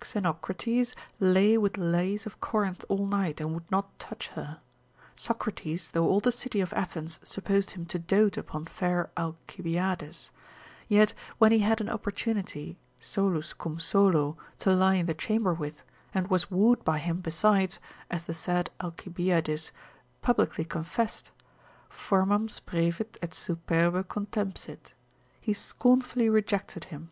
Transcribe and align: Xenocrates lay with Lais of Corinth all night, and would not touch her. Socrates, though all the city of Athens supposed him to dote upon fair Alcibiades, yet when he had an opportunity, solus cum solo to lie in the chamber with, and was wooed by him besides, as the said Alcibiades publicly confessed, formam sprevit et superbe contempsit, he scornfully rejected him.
Xenocrates 0.00 0.94
lay 1.20 1.58
with 1.58 1.76
Lais 1.76 2.24
of 2.24 2.40
Corinth 2.40 2.86
all 2.88 3.04
night, 3.06 3.38
and 3.38 3.52
would 3.52 3.70
not 3.70 3.98
touch 3.98 4.28
her. 4.28 4.60
Socrates, 5.14 5.90
though 5.90 6.08
all 6.08 6.20
the 6.20 6.32
city 6.32 6.62
of 6.62 6.72
Athens 6.72 7.20
supposed 7.22 7.72
him 7.72 7.84
to 7.84 7.98
dote 7.98 8.38
upon 8.38 8.64
fair 8.64 9.10
Alcibiades, 9.18 10.30
yet 10.88 11.12
when 11.36 11.52
he 11.52 11.58
had 11.58 11.82
an 11.82 11.90
opportunity, 11.90 12.78
solus 12.98 13.52
cum 13.52 13.78
solo 13.78 14.38
to 14.58 14.72
lie 14.74 14.94
in 14.94 15.04
the 15.04 15.12
chamber 15.12 15.52
with, 15.52 15.82
and 16.14 16.28
was 16.30 16.50
wooed 16.50 16.82
by 16.82 16.96
him 16.96 17.20
besides, 17.20 17.78
as 18.10 18.24
the 18.24 18.32
said 18.32 18.70
Alcibiades 18.80 19.70
publicly 20.22 20.64
confessed, 20.64 21.30
formam 21.90 22.48
sprevit 22.48 23.18
et 23.20 23.34
superbe 23.34 24.02
contempsit, 24.08 24.94
he 25.42 25.52
scornfully 25.52 26.30
rejected 26.30 26.84
him. 26.84 27.10